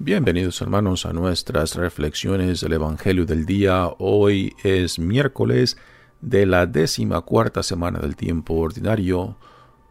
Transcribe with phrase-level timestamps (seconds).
[0.00, 3.88] Bienvenidos hermanos a nuestras reflexiones del Evangelio del día.
[3.98, 5.76] Hoy es miércoles
[6.20, 9.36] de la décima cuarta semana del tiempo ordinario.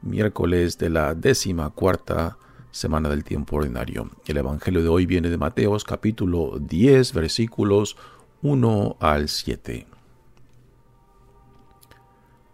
[0.01, 2.37] Miércoles de la décima cuarta
[2.69, 4.09] semana del tiempo ordinario.
[4.25, 7.95] El Evangelio de hoy viene de Mateos capítulo 10 versículos
[8.41, 9.87] 1 al 7.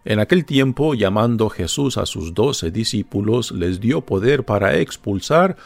[0.04, 5.56] En aquel tiempo, llamando Jesús a sus doce discípulos, les dio poder para expulsar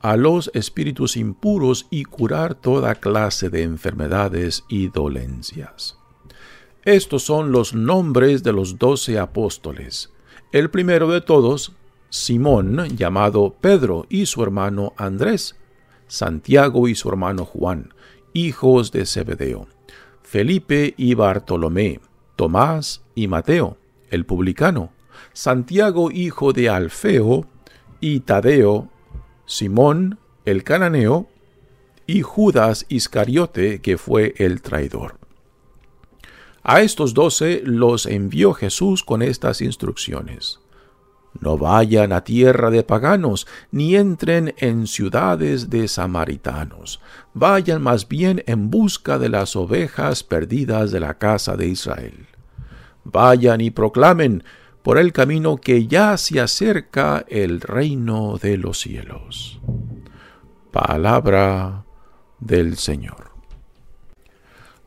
[0.00, 5.98] a los espíritus impuros y curar toda clase de enfermedades y dolencias.
[6.84, 10.12] Estos son los nombres de los doce apóstoles.
[10.52, 11.72] El primero de todos,
[12.10, 15.56] Simón, llamado Pedro, y su hermano Andrés,
[16.06, 17.92] Santiago y su hermano Juan,
[18.32, 19.68] hijos de Zebedeo,
[20.22, 22.00] Felipe y Bartolomé,
[22.36, 23.76] Tomás y Mateo,
[24.10, 24.92] el publicano,
[25.32, 27.46] Santiago hijo de Alfeo,
[28.00, 28.88] y Tadeo,
[29.48, 31.26] Simón el cananeo
[32.06, 35.16] y Judas Iscariote, que fue el traidor.
[36.62, 40.60] A estos doce los envió Jesús con estas instrucciones.
[41.40, 47.00] No vayan a tierra de paganos, ni entren en ciudades de samaritanos.
[47.32, 52.26] Vayan más bien en busca de las ovejas perdidas de la casa de Israel.
[53.04, 54.44] Vayan y proclamen,
[54.88, 59.60] por el camino que ya se acerca el reino de los cielos.
[60.72, 61.84] Palabra
[62.40, 63.32] del Señor.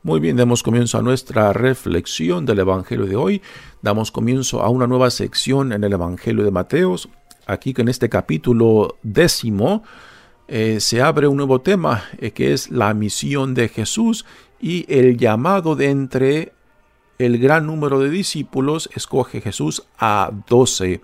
[0.02, 3.44] Muy bien, damos comienzo a nuestra reflexión del Evangelio de hoy.
[3.84, 7.08] Damos comienzo a una nueva sección en el Evangelio de Mateos.
[7.46, 9.84] Aquí que en este capítulo décimo
[10.48, 14.26] eh, se abre un nuevo tema eh, que es la misión de Jesús
[14.60, 16.54] y el llamado de entre
[17.26, 21.02] el gran número de discípulos, escoge Jesús a doce,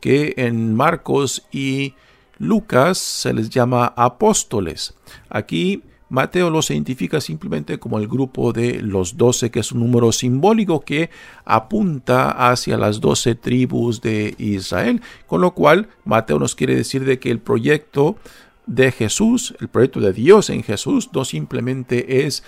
[0.00, 1.94] que en Marcos y
[2.38, 4.94] Lucas se les llama apóstoles.
[5.28, 10.10] Aquí Mateo los identifica simplemente como el grupo de los doce, que es un número
[10.10, 11.10] simbólico que
[11.44, 17.20] apunta hacia las doce tribus de Israel, con lo cual Mateo nos quiere decir de
[17.20, 18.16] que el proyecto
[18.66, 22.42] de Jesús, el proyecto de Dios en Jesús, no simplemente es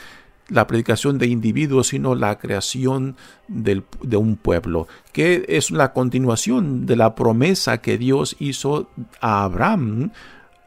[0.48, 3.16] la predicación de individuos, sino la creación
[3.48, 10.10] de un pueblo, que es la continuación de la promesa que Dios hizo a Abraham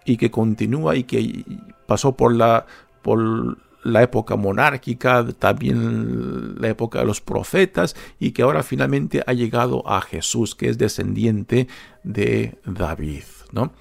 [0.06, 1.46] y que continúa y que
[1.88, 2.66] pasó por la,
[3.02, 9.34] por la época monárquica, también la época de los profetas y que ahora finalmente ha
[9.34, 11.68] llegado a Jesús, que es descendiente
[12.04, 13.24] de David.
[13.52, 13.72] ¿no?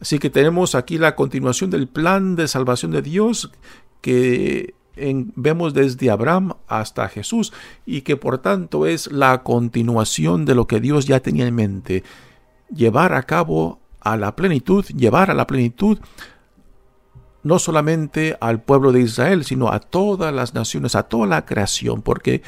[0.00, 3.50] Así que tenemos aquí la continuación del plan de salvación de Dios
[4.00, 7.52] que vemos desde Abraham hasta Jesús
[7.86, 12.04] y que por tanto es la continuación de lo que Dios ya tenía en mente,
[12.74, 15.98] llevar a cabo a la plenitud, llevar a la plenitud
[17.42, 22.02] no solamente al pueblo de Israel, sino a todas las naciones, a toda la creación,
[22.02, 22.42] porque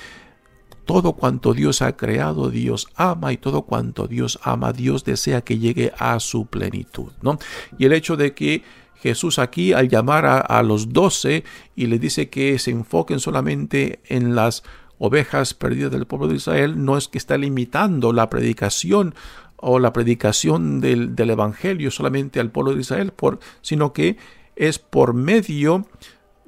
[0.84, 5.58] todo cuanto Dios ha creado, Dios ama y todo cuanto Dios ama, Dios desea que
[5.58, 7.38] llegue a su plenitud, ¿no?
[7.78, 8.62] Y el hecho de que
[9.04, 11.44] Jesús aquí al llamar a, los doce
[11.76, 14.62] y le dice que se enfoquen solamente en las
[14.96, 19.14] ovejas perdidas del pueblo de Israel, no es que está limitando la predicación
[19.56, 24.16] o la predicación del, Evangelio solamente al pueblo de Israel, por, sino que
[24.56, 25.86] es por medio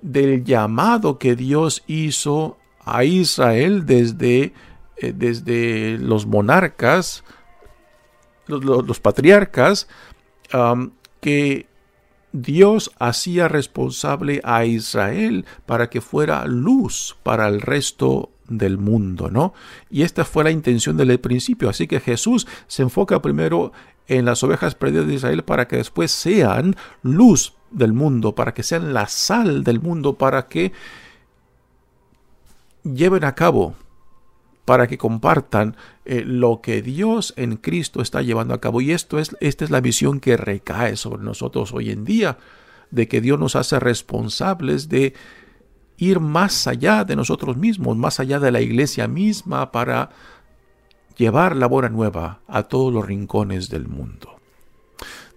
[0.00, 2.56] del llamado que Dios hizo
[2.86, 4.54] a Israel desde,
[4.96, 7.22] eh, desde los monarcas,
[8.46, 9.88] los, patriarcas,
[11.20, 11.66] que
[12.42, 19.54] Dios hacía responsable a Israel para que fuera luz para el resto del mundo, ¿no?
[19.90, 21.70] Y esta fue la intención del principio.
[21.70, 23.72] Así que Jesús se enfoca primero
[24.06, 28.62] en las ovejas perdidas de Israel para que después sean luz del mundo, para que
[28.62, 30.72] sean la sal del mundo, para que
[32.84, 33.74] lleven a cabo
[34.66, 38.82] para que compartan eh, lo que Dios en Cristo está llevando a cabo.
[38.82, 42.36] Y esto es, esta es la visión que recae sobre nosotros hoy en día,
[42.90, 45.14] de que Dios nos hace responsables de
[45.98, 50.10] ir más allá de nosotros mismos, más allá de la iglesia misma, para
[51.16, 54.35] llevar la buena nueva a todos los rincones del mundo.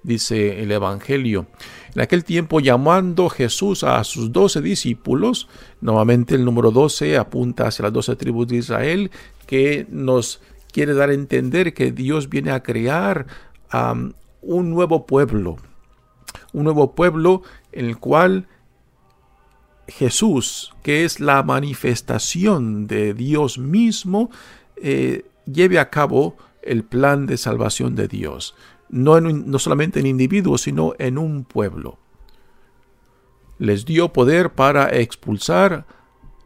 [0.04, 1.48] Dice el Evangelio.
[1.96, 5.48] En aquel tiempo, llamando Jesús a sus doce discípulos,
[5.82, 9.12] nuevamente el número doce apunta hacia las doce tribus de Israel,
[9.48, 10.42] que nos
[10.72, 13.26] quiere dar a entender que Dios viene a crear
[14.42, 15.58] un nuevo pueblo,
[16.54, 17.42] un nuevo pueblo
[17.72, 18.48] en el cual
[19.88, 24.30] Jesús, que es la manifestación de Dios mismo,
[24.76, 28.56] eh, lleve a cabo el plan de salvación de Dios,
[28.90, 31.98] no, no solamente en individuos, sino en un pueblo.
[33.58, 35.86] Les dio poder para expulsar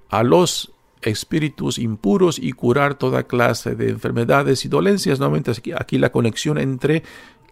[0.09, 5.19] a los espíritus impuros y curar toda clase de enfermedades y dolencias.
[5.19, 7.03] Nuevamente aquí, la conexión entre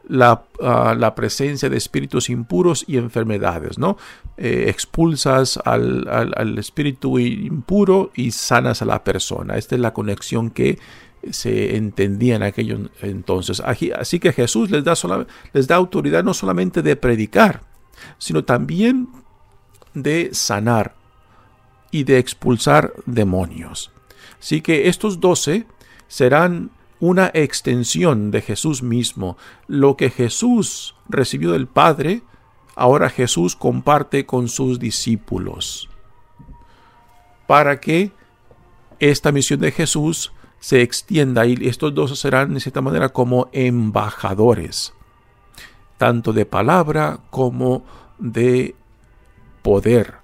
[0.08, 3.98] la, ah, la, presencia de espíritus impuros y enfermedades, ¿no?
[4.38, 9.58] Eh, expulsas al, al, espíritu impuro y sanas a la persona.
[9.58, 10.80] Esta es la conexión que
[11.30, 13.62] se entendía en aquello entonces.
[13.62, 14.94] Así que Jesús les da,
[15.54, 17.64] les da autoridad no solamente de predicar,
[18.18, 19.10] sino también
[19.94, 20.96] de sanar
[21.92, 23.92] y de expulsar demonios.
[24.40, 25.66] Así que estos doce
[26.08, 29.38] serán una extensión de Jesús mismo.
[29.68, 32.22] Lo que Jesús recibió del Padre,
[32.76, 35.90] ahora Jesús comparte con sus discípulos.
[37.48, 38.12] Para que
[39.00, 44.94] esta misión de Jesús se extienda y estos dos serán de cierta manera como embajadores,
[45.98, 47.84] tanto de palabra como
[48.20, 48.76] de
[49.64, 50.16] poder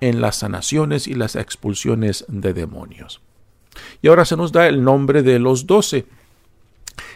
[0.00, 3.22] en las sanaciones y las expulsiones de demonios.
[4.02, 6.04] Y ahora se nos da el nombre de los doce.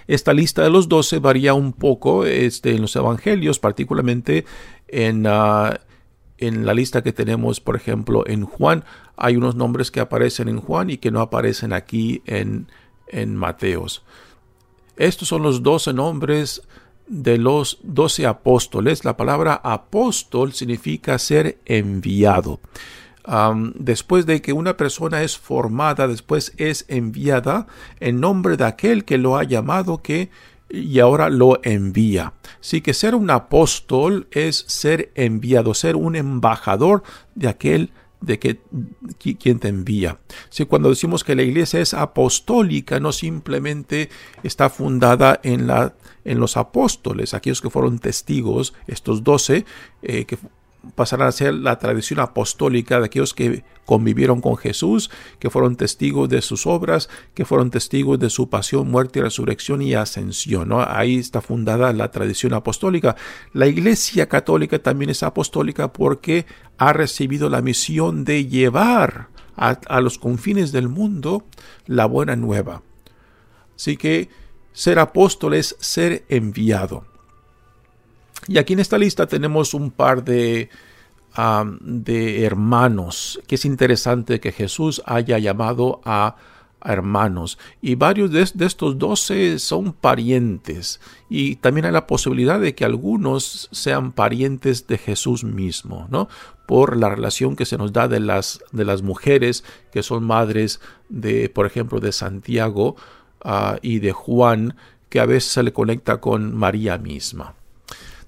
[0.06, 4.44] Esta lista de los doce varía un poco este, en los evangelios, particularmente
[4.86, 5.80] en, ah,
[6.38, 8.84] en la lista que tenemos, por ejemplo, en Juan.
[9.16, 12.68] Hay unos nombres que aparecen en Juan y que no aparecen aquí en,
[13.08, 14.04] en Mateos.
[14.96, 16.62] Estos son los doce nombres
[17.06, 19.04] de los doce apóstoles.
[19.04, 22.60] La palabra apóstol significa ser enviado.
[23.74, 27.66] después de que una persona es formada, después es enviada
[27.98, 30.30] en nombre de aquel que lo ha llamado que
[30.68, 32.34] y ahora lo envía.
[32.60, 37.02] Así que ser un apóstol es ser enviado, ser un embajador
[37.34, 37.90] de aquel
[38.20, 38.60] de que,
[39.18, 40.18] quien te envía.
[40.48, 44.08] Si cuando decimos que la iglesia es apostólica, no simplemente
[44.42, 49.64] está fundada en, la, en los apóstoles, aquellos que fueron testigos, estos doce,
[50.02, 50.38] eh, que
[50.94, 56.28] pasarán a ser la tradición apostólica de aquellos que convivieron con Jesús, que fueron testigos
[56.28, 60.70] de sus obras, que fueron testigos de su pasión, muerte, resurrección y ascensión.
[60.72, 63.16] Ahí está fundada la tradición apostólica.
[63.52, 66.46] La Iglesia Católica también es apostólica porque
[66.78, 71.44] ha recibido la misión de llevar a, a los confines del mundo
[71.86, 72.82] la buena nueva.
[73.74, 74.28] Así que
[74.72, 77.15] ser apóstol es ser enviado.
[78.48, 80.70] Y aquí en esta lista tenemos un par de,
[81.80, 86.36] de hermanos, que es interesante que Jesús haya llamado a,
[86.86, 87.58] hermanos.
[87.82, 91.00] Y varios de, estos doce son parientes.
[91.28, 96.28] Y también hay la posibilidad de que algunos sean parientes de Jesús mismo, ¿no?
[96.66, 100.80] Por la relación que se nos da de las, de las mujeres que son madres
[101.08, 102.96] de, por ejemplo, de Santiago
[103.42, 104.76] ah, y de Juan,
[105.08, 107.55] que a veces se le conecta con María misma.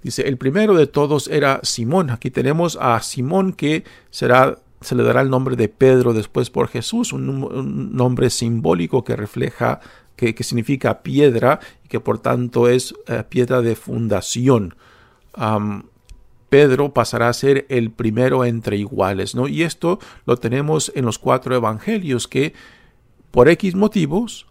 [0.03, 2.11] Dice, el primero de todos era Simón.
[2.11, 6.69] Aquí tenemos a Simón que será, se le dará el nombre de Pedro después por
[6.69, 9.81] Jesús, un, nombre simbólico que refleja,
[10.17, 14.75] que, significa piedra y que por tanto es eh, piedra de fundación.
[16.49, 19.49] Pedro pasará a ser el primero entre iguales, ¿no?
[19.49, 22.55] Y esto lo tenemos en los cuatro evangelios que
[23.31, 24.48] por X motivos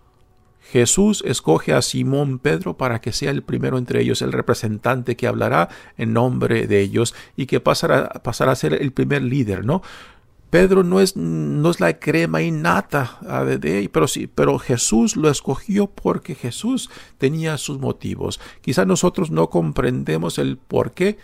[0.72, 5.28] Jesús escoge a Simón Pedro para que sea el primero entre ellos, el representante que
[5.28, 9.82] hablará en nombre de ellos y que pasará, a ser el primer líder, ¿no?
[10.50, 15.30] Pedro no es, no es la crema innata ah, de, pero sí, pero Jesús lo
[15.30, 18.40] escogió porque Jesús tenía sus motivos.
[18.62, 21.18] Quizá nosotros no comprendemos el por qué,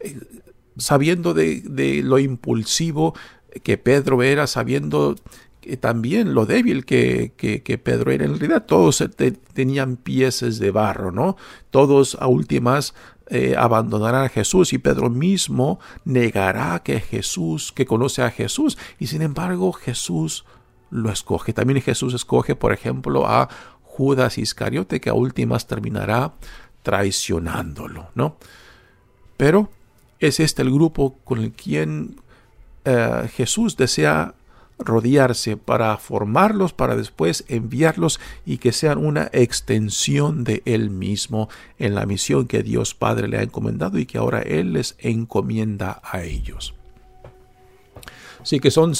[0.00, 0.20] eh,
[0.76, 3.14] sabiendo de, de lo impulsivo
[3.62, 5.16] que Pedro era, sabiendo
[5.80, 8.24] también lo débil que, que, Pedro era.
[8.24, 9.04] En realidad todos
[9.52, 11.36] tenían piezas de barro, ¿no?
[11.70, 12.94] Todos a últimas
[13.28, 18.76] eh, abandonarán a Jesús y Pedro mismo negará que Jesús, que conoce a Jesús.
[18.98, 20.44] Y sin embargo Jesús
[20.90, 21.52] lo escoge.
[21.52, 23.48] También Jesús escoge, por ejemplo, a
[23.82, 26.34] Judas Iscariote, que a últimas terminará
[26.82, 28.36] traicionándolo, ¿no?
[29.36, 29.70] Pero
[30.20, 32.20] es este el grupo con el quien
[32.84, 34.34] eh, Jesús desea
[34.78, 41.94] rodearse, para formarlos, para después enviarlos y que sean una extensión de Él mismo en
[41.94, 46.22] la misión que Dios Padre le ha encomendado y que ahora Él les encomienda a
[46.22, 46.74] ellos.
[48.40, 48.94] Así que son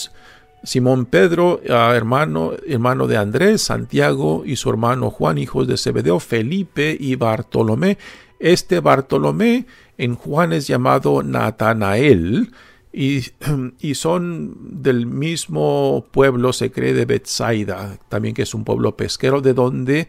[0.64, 6.21] Simón Pedro, ah, hermano, hermano de Andrés, Santiago y su hermano Juan, hijos de Zebedeo,
[6.21, 7.99] Felipe y Bartolomé.
[8.40, 9.66] Este Bartolomé
[9.99, 12.52] en Juan es llamado Natanael,
[13.81, 19.41] y, son del mismo pueblo, se cree, de Bethsaida, también que es un pueblo pesquero,
[19.41, 20.09] de donde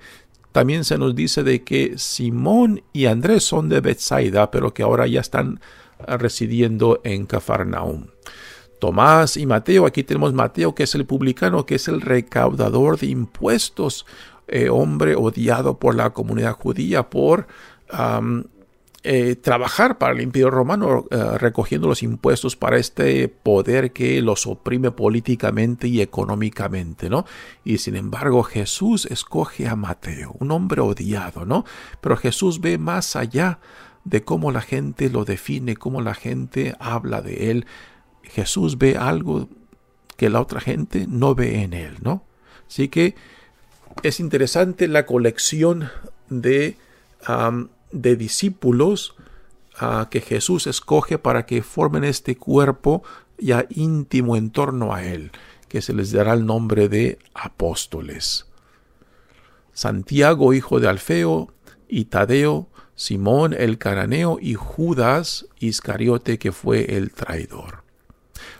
[0.51, 5.08] también se nos dice de que Simón y Andrés son de Bethsaida, pero que ahora
[5.08, 5.60] ya están
[6.08, 8.08] residiendo en Cafarnaum.
[8.80, 13.08] Tomás y Mateo, aquí tenemos Mateo, que es el publicano, que es el recaudador de
[13.08, 14.06] impuestos,
[14.48, 17.48] eh, hombre odiado por la comunidad judía por
[19.07, 24.47] eh, trabajar para el imperio romano eh, recogiendo los impuestos para este poder que los
[24.47, 27.24] oprime políticamente y económicamente, ¿no?
[27.63, 31.65] Y sin embargo Jesús escoge a Mateo, un hombre odiado, ¿no?
[32.01, 33.59] Pero Jesús ve más allá
[34.05, 37.67] de cómo la gente lo define, cómo la gente habla de él.
[38.24, 39.50] Jesús ve algo
[40.17, 42.24] que la otra gente no ve en él, ¿no?
[42.67, 43.13] Así que
[44.01, 45.91] es interesante la colección
[46.27, 46.77] de
[47.92, 49.15] de discípulos
[50.10, 53.04] que Jesús escoge para que formen este cuerpo
[53.38, 55.32] ya íntimo en torno a él,
[55.68, 58.48] que se les dará el nombre de apóstoles.
[59.74, 61.54] Santiago, hijo de Alfeo,
[61.88, 67.84] y Tadeo, Simón el cananeo y Judas Iscariote, que fue el traidor.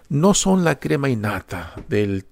[0.10, 2.25] No son la crema innata del,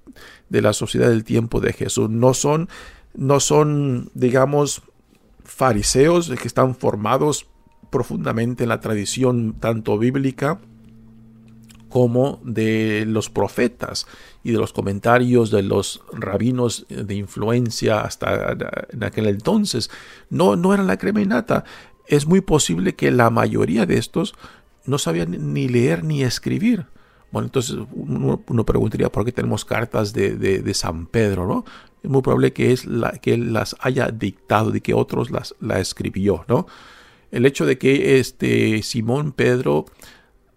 [0.50, 2.70] de la sociedad del tiempo de Jesús, no son,
[3.14, 4.84] no son, digamos,
[5.44, 7.48] fariseos que están formados
[7.90, 10.60] profundamente en la tradición tanto bíblica
[11.90, 14.08] como de los profetas
[14.44, 18.58] y de los comentarios de los rabinos de influencia hasta
[18.90, 19.92] en aquel entonces.
[20.32, 21.66] No, no eran la crema innata.
[22.08, 24.34] Es muy posible que la mayoría de estos
[24.86, 26.88] no sabían ni leer ni escribir.
[27.32, 31.66] Bueno, entonces uno, preguntaría por qué tenemos cartas de, de, San Pedro, ¿no?
[32.04, 35.56] Es muy probable que, es la, que él las haya dictado, de que otros las
[35.62, 36.68] la escribió, ¿no?
[37.32, 39.86] El hecho de que este Simón, Pedro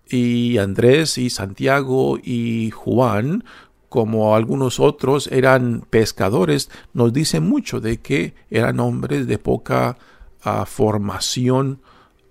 [0.08, 3.44] y Andrés y Santiago y Juan,
[3.88, 9.96] como algunos otros, eran pescadores, nos dice mucho de que eran hombres de poca
[10.42, 11.80] ah, formación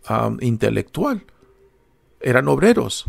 [0.06, 1.26] ah, intelectual.
[2.20, 3.08] Eran obreros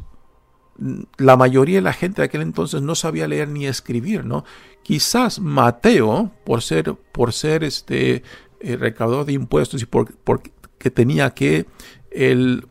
[1.16, 4.44] la mayoría de la gente de aquel entonces no sabía leer ni escribir, ¿no?
[4.82, 8.22] Quizás Mateo, por ser, por ser este
[8.60, 11.66] eh, recaudador de impuestos y porque tenía que
[12.10, 12.68] el,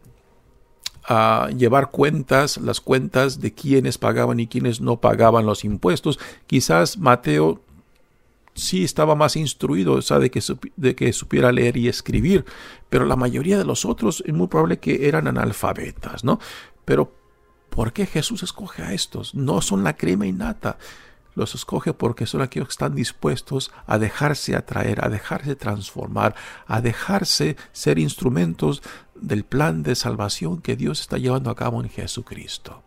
[1.07, 6.97] ah, llevar cuentas, las cuentas de quienes pagaban y quienes no pagaban los impuestos, quizás
[6.97, 7.61] Mateo
[8.53, 10.41] sí estaba más instruido, o sea, de que,
[10.77, 12.45] de que supiera leer y escribir,
[12.89, 16.39] pero la mayoría de los otros es muy probable que eran analfabetas, ¿no?
[16.85, 17.24] Pero
[17.75, 19.35] ¿Por qué Jesús escoge a estos?
[19.35, 20.77] No son la crema innata.
[21.35, 26.35] Los escoge porque son aquellos que están dispuestos a dejarse atraer, a dejarse transformar,
[26.67, 28.81] a dejarse ser instrumentos
[29.13, 32.81] del plan de salvación que Dios está llevando a cabo en Jesucristo.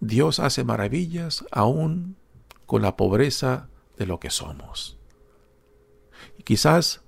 [0.00, 2.16] Dios hace maravillas aún
[2.64, 4.96] con la pobreza de lo que somos.
[6.38, 7.02] Y quizás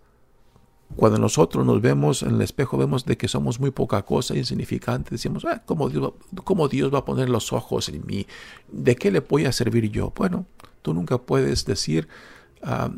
[0.97, 5.11] cuando nosotros nos vemos en el espejo, vemos de que somos muy poca cosa, insignificante.
[5.11, 6.13] Decimos, ah, ¿cómo, Dios,
[6.45, 8.27] ¿cómo Dios va a poner los ojos en mí?
[8.71, 10.13] ¿De qué le voy a servir yo?
[10.15, 10.47] Bueno,
[10.83, 12.09] tú nunca puedes decir
[12.63, 12.91] ah,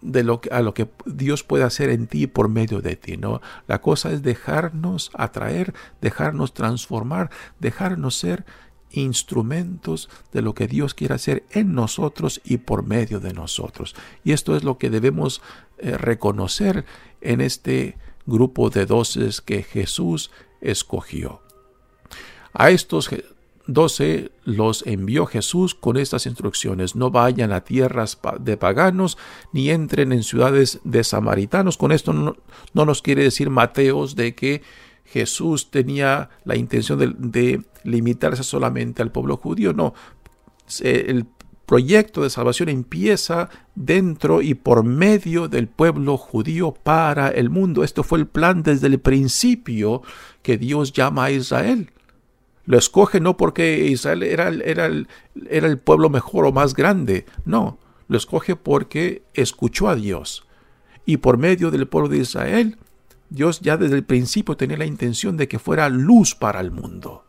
[0.00, 3.16] de lo que, a lo que Dios puede hacer en ti por medio de ti.
[3.16, 3.40] ¿no?
[3.66, 7.30] La cosa es dejarnos atraer, dejarnos transformar,
[7.60, 8.44] dejarnos ser
[8.90, 13.94] instrumentos de lo que Dios quiere hacer en nosotros y por medio de nosotros.
[14.22, 15.40] Y esto es lo que debemos
[15.78, 16.84] eh, reconocer
[17.22, 21.40] en este grupo de doces que Jesús escogió.
[22.52, 23.08] A estos
[23.66, 26.96] doce los envió Jesús con estas instrucciones.
[26.96, 29.18] No vayan a tierras de paganos
[29.52, 31.76] ni entren en ciudades de samaritanos.
[31.76, 32.36] Con esto no,
[32.74, 34.62] nos quiere decir Mateos de que
[35.04, 39.72] Jesús tenía la intención de, limitarse solamente al pueblo judío.
[39.72, 39.94] No,
[40.80, 41.26] el
[41.66, 47.84] proyecto de salvación empieza dentro y por medio del pueblo judío para el mundo.
[47.84, 50.02] Esto fue el plan desde el principio
[50.42, 51.90] que Dios llama a Israel.
[52.64, 54.90] Lo escoge no porque Israel era, era,
[55.48, 57.78] era el pueblo mejor o más grande, no,
[58.08, 60.46] lo escoge porque escuchó a Dios.
[61.04, 62.76] Y por medio del pueblo de Israel,
[63.30, 67.24] Dios ya desde el principio tenía la intención de que fuera luz para el mundo.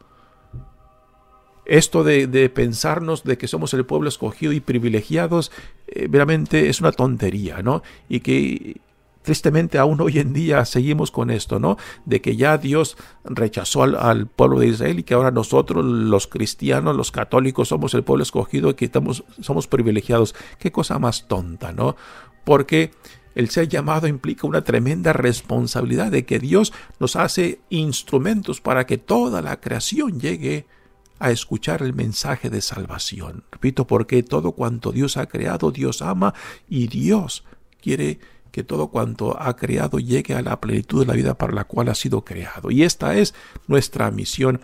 [1.66, 5.52] Esto de, pensarnos de que somos el pueblo escogido y privilegiados,
[5.88, 7.84] eh, realmente es una tontería, ¿no?
[8.10, 8.82] Y que
[9.22, 11.78] tristemente aún hoy en día seguimos con esto, ¿no?
[12.06, 16.96] De que ya Dios rechazó al, pueblo de Israel y que ahora nosotros, los cristianos,
[16.96, 20.36] los católicos, somos el pueblo escogido y que estamos, somos privilegiados.
[20.60, 21.96] Qué cosa más tonta, ¿no?
[22.44, 22.92] Porque
[23.36, 28.98] el ser llamado implica una tremenda responsabilidad de que Dios nos hace instrumentos para que
[28.98, 30.83] toda la creación llegue a
[31.20, 33.44] escuchar el mensaje de salvación.
[33.52, 36.34] Repito, porque todo cuanto Dios ha creado, Dios ama
[36.68, 37.44] y Dios
[37.82, 38.20] quiere
[38.52, 41.90] que todo cuanto ha creado llegue a la plenitud de la vida para la cual
[41.90, 42.70] ha sido creado.
[42.70, 43.34] Y esta es
[43.68, 44.62] nuestra misión.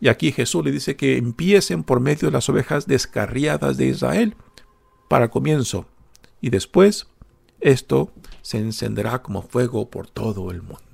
[0.00, 4.36] Y aquí Jesús le dice que empiecen por medio de las ovejas descarriadas de Israel
[5.08, 5.86] para comienzo.
[6.42, 7.06] Y después
[7.60, 10.93] esto se encenderá como fuego por todo el mundo.